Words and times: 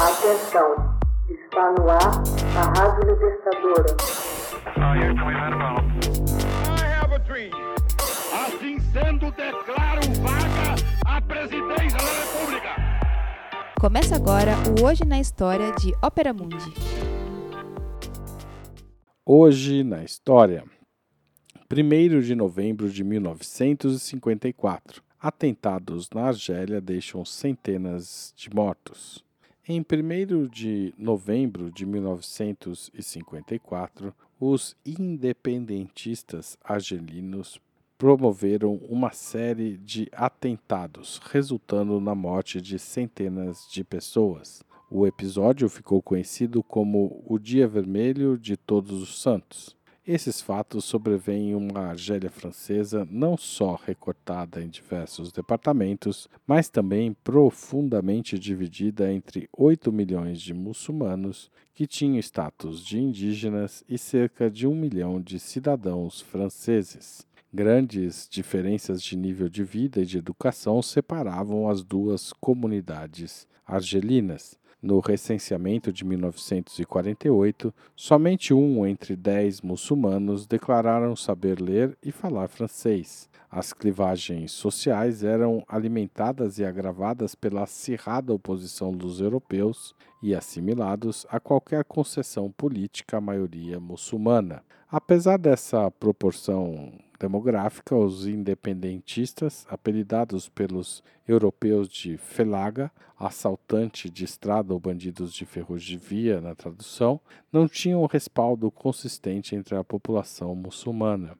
Atenção, 0.00 0.96
está 1.28 1.72
no 1.72 1.90
ar 1.90 2.22
a 2.56 2.62
Rádio 2.78 3.10
Libertadora. 3.10 3.96
Assim 8.32 8.78
sendo, 8.92 9.32
declaro 9.32 10.02
vaga 10.22 10.76
a 11.04 11.20
presidência 11.20 11.98
da 11.98 12.12
República. 12.12 12.76
Começa 13.80 14.14
agora 14.14 14.52
o 14.68 14.84
Hoje 14.86 15.04
na 15.04 15.18
História 15.18 15.72
de 15.72 15.92
Ópera 16.00 16.32
Mundi. 16.32 16.72
Hoje 19.26 19.82
na 19.82 20.04
História. 20.04 20.62
1 21.68 22.20
de 22.20 22.36
novembro 22.36 22.88
de 22.88 23.02
1954. 23.02 25.02
Atentados 25.20 26.08
na 26.14 26.28
Argélia 26.28 26.80
deixam 26.80 27.24
centenas 27.24 28.32
de 28.36 28.48
mortos. 28.54 29.26
Em 29.70 29.80
1 29.80 30.46
de 30.46 30.94
novembro 30.96 31.70
de 31.70 31.84
1954, 31.84 34.14
os 34.40 34.74
independentistas 34.86 36.56
argelinos 36.64 37.60
promoveram 37.98 38.76
uma 38.88 39.12
série 39.12 39.76
de 39.76 40.08
atentados, 40.10 41.20
resultando 41.30 42.00
na 42.00 42.14
morte 42.14 42.62
de 42.62 42.78
centenas 42.78 43.68
de 43.70 43.84
pessoas. 43.84 44.64
O 44.90 45.06
episódio 45.06 45.68
ficou 45.68 46.00
conhecido 46.00 46.62
como 46.62 47.22
o 47.26 47.38
Dia 47.38 47.68
Vermelho 47.68 48.38
de 48.38 48.56
Todos 48.56 49.02
os 49.02 49.20
Santos. 49.20 49.76
Esses 50.10 50.40
fatos 50.40 50.86
sobrevêm 50.86 51.54
uma 51.54 51.80
Argélia 51.80 52.30
francesa 52.30 53.06
não 53.10 53.36
só 53.36 53.74
recortada 53.74 54.62
em 54.62 54.66
diversos 54.66 55.30
departamentos, 55.30 56.26
mas 56.46 56.70
também 56.70 57.12
profundamente 57.22 58.38
dividida 58.38 59.12
entre 59.12 59.50
8 59.54 59.92
milhões 59.92 60.40
de 60.40 60.54
muçulmanos 60.54 61.50
que 61.74 61.86
tinham 61.86 62.18
status 62.20 62.82
de 62.82 62.98
indígenas 62.98 63.84
e 63.86 63.98
cerca 63.98 64.50
de 64.50 64.66
um 64.66 64.74
milhão 64.74 65.20
de 65.20 65.38
cidadãos 65.38 66.22
franceses. 66.22 67.26
Grandes 67.52 68.26
diferenças 68.30 69.02
de 69.02 69.14
nível 69.14 69.50
de 69.50 69.62
vida 69.62 70.00
e 70.00 70.06
de 70.06 70.16
educação 70.16 70.80
separavam 70.80 71.68
as 71.68 71.84
duas 71.84 72.32
comunidades 72.32 73.46
argelinas. 73.66 74.58
No 74.80 75.00
recenseamento 75.00 75.92
de 75.92 76.04
1948, 76.04 77.74
somente 77.96 78.54
um 78.54 78.86
entre 78.86 79.16
dez 79.16 79.60
muçulmanos 79.60 80.46
declararam 80.46 81.16
saber 81.16 81.60
ler 81.60 81.98
e 82.00 82.12
falar 82.12 82.46
francês. 82.46 83.28
As 83.50 83.72
clivagens 83.72 84.52
sociais 84.52 85.24
eram 85.24 85.64
alimentadas 85.66 86.60
e 86.60 86.64
agravadas 86.64 87.34
pela 87.34 87.64
acirrada 87.64 88.32
oposição 88.32 88.92
dos 88.92 89.20
europeus 89.20 89.96
e 90.22 90.32
assimilados 90.32 91.26
a 91.28 91.40
qualquer 91.40 91.82
concessão 91.84 92.48
política 92.48 93.16
à 93.16 93.20
maioria 93.20 93.80
muçulmana. 93.80 94.62
Apesar 94.88 95.38
dessa 95.38 95.90
proporção 95.90 96.92
demográfica, 97.18 97.96
os 97.96 98.26
independentistas, 98.26 99.66
apelidados 99.68 100.48
pelos 100.48 101.02
europeus 101.26 101.88
de 101.88 102.16
felaga, 102.16 102.90
assaltante 103.18 104.08
de 104.08 104.24
estrada 104.24 104.72
ou 104.72 104.78
bandidos 104.78 105.32
de 105.34 105.44
ferrovia 105.44 106.40
na 106.40 106.54
tradução, 106.54 107.20
não 107.52 107.66
tinham 107.66 108.06
respaldo 108.06 108.70
consistente 108.70 109.56
entre 109.56 109.74
a 109.76 109.82
população 109.82 110.54
muçulmana. 110.54 111.36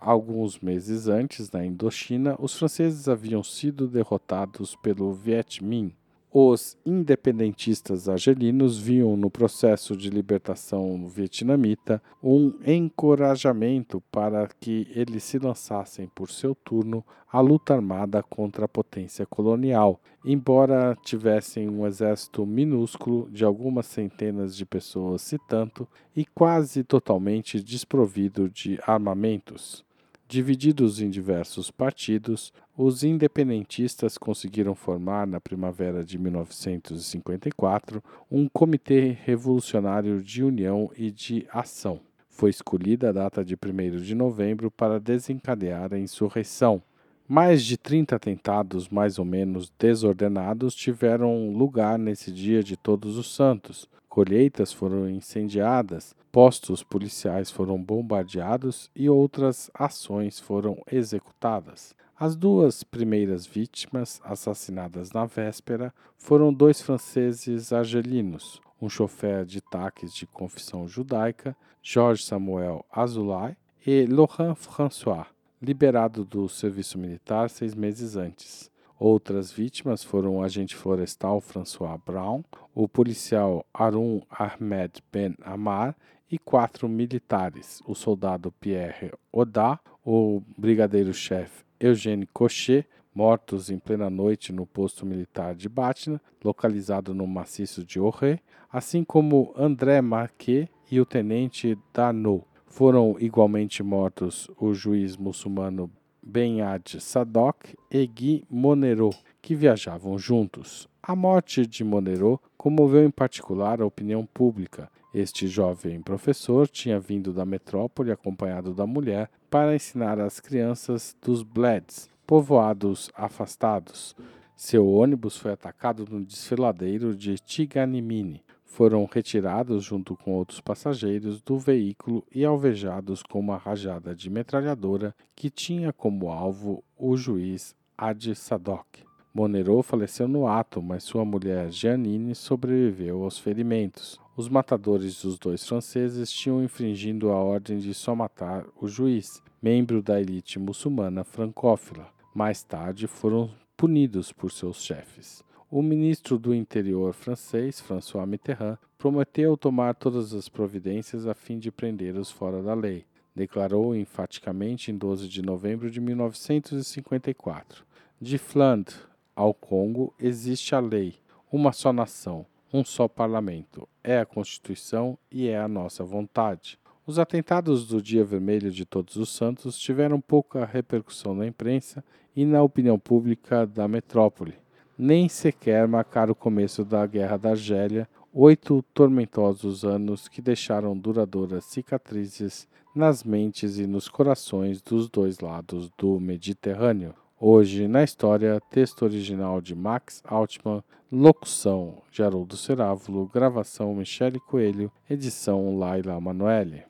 Alguns 0.00 0.58
meses 0.58 1.08
antes, 1.08 1.50
na 1.50 1.64
Indochina, 1.64 2.34
os 2.38 2.56
franceses 2.58 3.06
haviam 3.06 3.42
sido 3.42 3.86
derrotados 3.86 4.74
pelo 4.76 5.12
Viet 5.12 5.62
Minh, 5.62 5.94
os 6.32 6.78
independentistas 6.86 8.08
argelinos 8.08 8.78
viam 8.78 9.16
no 9.16 9.28
processo 9.28 9.96
de 9.96 10.08
libertação 10.08 11.08
vietnamita 11.08 12.00
um 12.22 12.54
encorajamento 12.64 14.00
para 14.12 14.48
que 14.60 14.86
eles 14.94 15.24
se 15.24 15.38
lançassem 15.38 16.06
por 16.14 16.30
seu 16.30 16.54
turno 16.54 17.04
à 17.32 17.40
luta 17.40 17.74
armada 17.74 18.22
contra 18.22 18.64
a 18.64 18.68
potência 18.68 19.26
colonial, 19.26 20.00
embora 20.24 20.96
tivessem 21.02 21.68
um 21.68 21.84
exército 21.84 22.46
minúsculo 22.46 23.28
de 23.30 23.44
algumas 23.44 23.86
centenas 23.86 24.56
de 24.56 24.64
pessoas, 24.64 25.22
se 25.22 25.38
tanto, 25.48 25.86
e 26.14 26.24
quase 26.24 26.84
totalmente 26.84 27.60
desprovido 27.60 28.48
de 28.48 28.78
armamentos. 28.86 29.84
Divididos 30.30 31.00
em 31.00 31.10
diversos 31.10 31.72
partidos, 31.72 32.52
os 32.78 33.02
independentistas 33.02 34.16
conseguiram 34.16 34.76
formar, 34.76 35.26
na 35.26 35.40
primavera 35.40 36.04
de 36.04 36.16
1954, 36.16 38.00
um 38.30 38.48
Comitê 38.48 39.16
Revolucionário 39.24 40.22
de 40.22 40.44
União 40.44 40.88
e 40.96 41.10
de 41.10 41.48
Ação. 41.52 41.98
Foi 42.28 42.48
escolhida 42.48 43.08
a 43.08 43.12
data 43.12 43.44
de 43.44 43.56
1 43.56 44.00
de 44.02 44.14
novembro 44.14 44.70
para 44.70 45.00
desencadear 45.00 45.92
a 45.92 45.98
insurreição. 45.98 46.80
Mais 47.26 47.64
de 47.64 47.76
30 47.76 48.14
atentados, 48.14 48.88
mais 48.88 49.18
ou 49.18 49.24
menos 49.24 49.72
desordenados, 49.76 50.76
tiveram 50.76 51.50
lugar 51.50 51.98
nesse 51.98 52.30
dia 52.30 52.62
de 52.62 52.76
Todos 52.76 53.18
os 53.18 53.34
Santos, 53.34 53.88
colheitas 54.10 54.72
foram 54.72 55.08
incendiadas, 55.08 56.14
postos 56.32 56.82
policiais 56.82 57.50
foram 57.50 57.80
bombardeados 57.80 58.90
e 58.94 59.08
outras 59.08 59.70
ações 59.72 60.40
foram 60.40 60.82
executadas. 60.90 61.94
As 62.18 62.36
duas 62.36 62.82
primeiras 62.82 63.46
vítimas, 63.46 64.20
assassinadas 64.22 65.12
na 65.12 65.24
véspera, 65.24 65.94
foram 66.18 66.52
dois 66.52 66.82
franceses 66.82 67.72
argelinos, 67.72 68.60
um 68.82 68.90
chofer 68.90 69.46
de 69.46 69.62
táxis 69.62 70.12
de 70.12 70.26
confissão 70.26 70.86
judaica, 70.86 71.56
Georges 71.82 72.26
Samuel 72.26 72.84
Azulay, 72.92 73.56
e 73.86 74.04
Laurent 74.04 74.54
François, 74.54 75.28
liberado 75.62 76.24
do 76.24 76.48
serviço 76.48 76.98
militar 76.98 77.48
seis 77.48 77.74
meses 77.74 78.16
antes. 78.16 78.69
Outras 79.00 79.50
vítimas 79.50 80.04
foram 80.04 80.36
o 80.36 80.42
agente 80.42 80.76
florestal 80.76 81.40
François 81.40 81.98
Brown, 82.04 82.44
o 82.74 82.86
policial 82.86 83.64
Arun 83.72 84.20
Ahmed 84.28 85.02
Ben 85.10 85.34
Amar 85.40 85.96
e 86.30 86.38
quatro 86.38 86.86
militares, 86.86 87.80
o 87.86 87.94
soldado 87.94 88.52
Pierre 88.60 89.10
Oda, 89.32 89.80
o 90.04 90.42
brigadeiro-chefe 90.54 91.64
Eugène 91.80 92.26
Cochet, 92.26 92.86
mortos 93.14 93.70
em 93.70 93.78
plena 93.78 94.10
noite 94.10 94.52
no 94.52 94.66
posto 94.66 95.06
militar 95.06 95.54
de 95.54 95.66
Batna, 95.66 96.20
localizado 96.44 97.14
no 97.14 97.26
maciço 97.26 97.82
de 97.82 97.98
Orré, 97.98 98.40
assim 98.70 99.02
como 99.02 99.54
André 99.56 100.02
Marquet 100.02 100.68
e 100.92 101.00
o 101.00 101.06
tenente 101.06 101.74
Darnaud. 101.94 102.44
Foram 102.66 103.16
igualmente 103.18 103.82
mortos 103.82 104.50
o 104.58 104.74
juiz 104.74 105.16
muçulmano 105.16 105.90
Ben-Ad 106.22 107.00
Sadok 107.00 107.74
e 107.90 108.06
Guy 108.06 108.44
Monero, 108.50 109.10
que 109.40 109.54
viajavam 109.54 110.18
juntos. 110.18 110.88
A 111.02 111.16
morte 111.16 111.66
de 111.66 111.82
Monero 111.82 112.40
comoveu 112.56 113.04
em 113.04 113.10
particular 113.10 113.80
a 113.80 113.86
opinião 113.86 114.26
pública. 114.26 114.90
Este 115.12 115.48
jovem 115.48 116.00
professor 116.00 116.68
tinha 116.68 117.00
vindo 117.00 117.32
da 117.32 117.44
metrópole 117.44 118.12
acompanhado 118.12 118.72
da 118.72 118.86
mulher 118.86 119.30
para 119.50 119.74
ensinar 119.74 120.20
as 120.20 120.38
crianças 120.38 121.16
dos 121.20 121.42
Bleds, 121.42 122.08
povoados 122.26 123.10
afastados. 123.14 124.14
Seu 124.54 124.86
ônibus 124.86 125.36
foi 125.36 125.52
atacado 125.52 126.06
no 126.08 126.24
desfiladeiro 126.24 127.16
de 127.16 127.38
Tiganimini 127.38 128.42
foram 128.70 129.04
retirados 129.04 129.84
junto 129.84 130.16
com 130.16 130.32
outros 130.32 130.60
passageiros 130.60 131.42
do 131.42 131.58
veículo 131.58 132.24
e 132.32 132.44
alvejados 132.44 133.20
com 133.20 133.40
uma 133.40 133.56
rajada 133.56 134.14
de 134.14 134.30
metralhadora 134.30 135.14
que 135.34 135.50
tinha 135.50 135.92
como 135.92 136.30
alvo 136.30 136.82
o 136.96 137.16
juiz 137.16 137.74
Adi 137.98 138.34
Sadok. 138.34 139.02
Monero 139.34 139.82
faleceu 139.82 140.28
no 140.28 140.46
ato, 140.46 140.80
mas 140.80 141.02
sua 141.02 141.24
mulher 141.24 141.70
Jeanine 141.70 142.34
sobreviveu 142.34 143.24
aos 143.24 143.38
ferimentos. 143.38 144.20
Os 144.36 144.48
matadores 144.48 145.20
dos 145.20 145.36
dois 145.36 145.66
franceses 145.66 146.30
tinham 146.30 146.62
infringido 146.62 147.30
a 147.30 147.36
ordem 147.36 147.78
de 147.78 147.92
só 147.92 148.14
matar 148.14 148.64
o 148.80 148.86
juiz, 148.86 149.42
membro 149.60 150.00
da 150.00 150.20
elite 150.20 150.60
muçulmana 150.60 151.24
francófila. 151.24 152.08
Mais 152.32 152.62
tarde 152.62 153.08
foram 153.08 153.50
punidos 153.76 154.32
por 154.32 154.52
seus 154.52 154.82
chefes 154.82 155.44
o 155.70 155.82
ministro 155.82 156.36
do 156.36 156.52
Interior 156.52 157.14
francês, 157.14 157.80
François 157.80 158.26
Mitterrand, 158.26 158.76
prometeu 158.98 159.56
tomar 159.56 159.94
todas 159.94 160.34
as 160.34 160.48
providências 160.48 161.28
a 161.28 161.34
fim 161.34 161.60
de 161.60 161.70
prendê-los 161.70 162.28
fora 162.28 162.60
da 162.60 162.74
lei. 162.74 163.06
Declarou 163.36 163.94
enfaticamente 163.94 164.90
em 164.90 164.98
12 164.98 165.28
de 165.28 165.40
novembro 165.40 165.88
de 165.88 166.00
1954: 166.00 167.84
De 168.20 168.36
Flandre 168.36 168.96
ao 169.36 169.54
Congo 169.54 170.12
existe 170.18 170.74
a 170.74 170.80
lei, 170.80 171.14
uma 171.52 171.72
só 171.72 171.92
nação, 171.92 172.44
um 172.72 172.84
só 172.84 173.06
parlamento. 173.06 173.88
É 174.02 174.18
a 174.18 174.26
Constituição 174.26 175.16
e 175.30 175.46
é 175.46 175.56
a 175.56 175.68
nossa 175.68 176.02
vontade. 176.02 176.80
Os 177.06 177.16
atentados 177.16 177.86
do 177.86 178.02
Dia 178.02 178.24
Vermelho 178.24 178.72
de 178.72 178.84
Todos 178.84 179.14
os 179.14 179.28
Santos 179.30 179.78
tiveram 179.78 180.20
pouca 180.20 180.64
repercussão 180.64 181.32
na 181.32 181.46
imprensa 181.46 182.04
e 182.34 182.44
na 182.44 182.60
opinião 182.60 182.98
pública 182.98 183.64
da 183.64 183.86
metrópole 183.86 184.54
nem 185.00 185.30
sequer 185.30 185.88
marcar 185.88 186.30
o 186.30 186.34
começo 186.34 186.84
da 186.84 187.06
Guerra 187.06 187.38
da 187.38 187.50
Argélia, 187.50 188.06
oito 188.34 188.84
tormentosos 188.92 189.82
anos 189.82 190.28
que 190.28 190.42
deixaram 190.42 190.94
duradouras 190.96 191.64
cicatrizes 191.64 192.68
nas 192.94 193.24
mentes 193.24 193.78
e 193.78 193.86
nos 193.86 194.10
corações 194.10 194.82
dos 194.82 195.08
dois 195.08 195.40
lados 195.40 195.90
do 195.96 196.20
Mediterrâneo. 196.20 197.14
Hoje 197.40 197.88
na 197.88 198.04
história, 198.04 198.60
texto 198.70 199.02
original 199.02 199.62
de 199.62 199.74
Max 199.74 200.22
Altman, 200.22 200.84
locução 201.10 202.02
de 202.12 202.22
Haroldo 202.22 202.54
Cerávulo, 202.58 203.26
gravação 203.32 203.94
Michele 203.94 204.38
Coelho, 204.38 204.92
edição 205.08 205.78
Laila 205.78 206.20
Manoeli. 206.20 206.82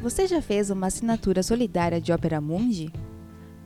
Você 0.00 0.26
já 0.26 0.40
fez 0.40 0.70
uma 0.70 0.86
assinatura 0.86 1.42
solidária 1.42 2.00
de 2.00 2.12
Opera 2.14 2.40
Mundi? 2.40 2.90